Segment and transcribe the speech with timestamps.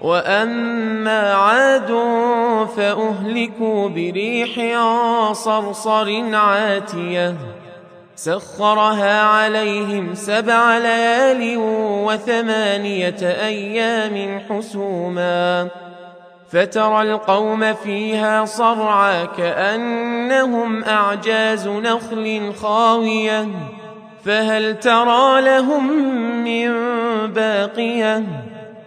[0.00, 1.88] وأما عاد
[2.76, 4.60] فأهلكوا بريح
[5.32, 7.34] صرصر عاتية
[8.16, 11.54] سخرها عليهم سبع ليال
[12.06, 15.68] وثمانية أيام حسوما
[16.52, 23.48] فترى القوم فيها صرعى كأنهم أعجاز نخل خاوية
[24.24, 26.02] فهل ترى لهم
[26.44, 26.72] من
[27.32, 28.24] باقية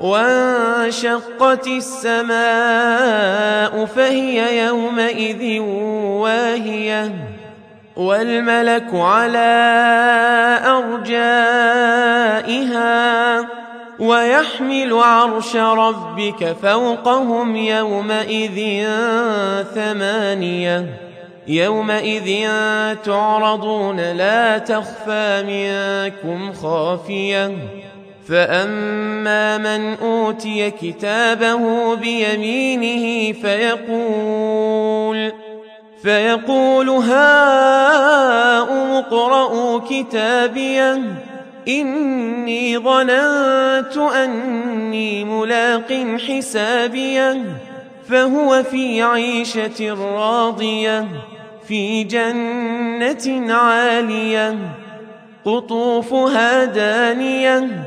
[0.00, 2.36] وانشقت السماء
[3.84, 5.60] فهي يومئذ
[6.20, 7.12] واهية
[7.96, 9.46] والملك على
[10.66, 12.36] أرجائها
[13.98, 18.86] ويحمل عرش ربك فوقهم يومئذ
[19.74, 20.86] ثمانية
[21.48, 22.48] يومئذ
[23.04, 27.52] تعرضون لا تخفى منكم خافية
[28.28, 35.32] فاما من اوتي كتابه بيمينه فيقول
[36.02, 41.02] فيقول هاؤم اقرءوا كتابيه
[41.68, 47.42] اني ظننت اني ملاق حسابيه
[48.08, 51.08] فهو في عيشه راضيه
[51.68, 54.58] في جنه عاليه
[55.44, 57.86] قطوفها دانيه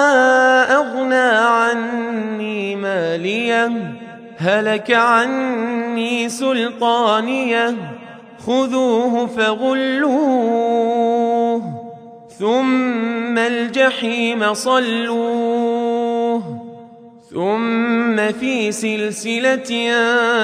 [4.37, 7.75] هلك عني سلطانية
[8.45, 10.81] خذوه فغلوه
[12.39, 16.21] ثم الجحيم صلوه
[17.33, 19.91] ثم في سلسلة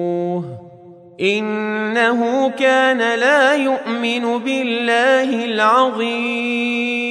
[1.21, 7.10] إنه كان لا يؤمن بالله العظيم.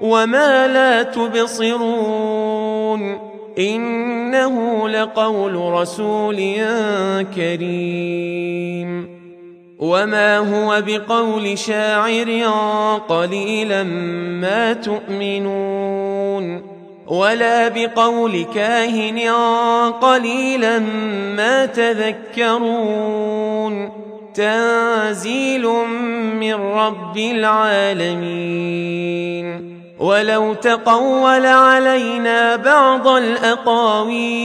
[0.00, 2.54] وما لا تبصرون
[3.58, 6.36] انه لقول رسول
[7.36, 9.14] كريم
[9.78, 12.42] وما هو بقول شاعر
[13.08, 13.82] قليلا
[14.42, 16.62] ما تؤمنون
[17.06, 19.18] ولا بقول كاهن
[20.00, 20.78] قليلا
[21.36, 23.24] ما تذكرون
[24.34, 25.66] تنزيل
[26.40, 28.54] من رب العالمين
[30.04, 34.44] ولو تقول علينا بعض الأقاويل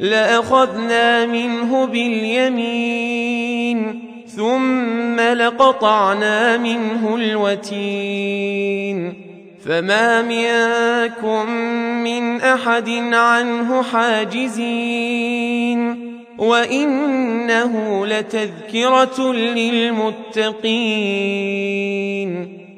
[0.00, 3.28] لأخذنا منه باليمين
[4.36, 9.14] ثم لقطعنا منه الوتين
[9.66, 11.50] فما منكم
[12.04, 15.28] من أحد عنه حاجزين
[16.38, 20.58] وإنه لتذكرة للمتقين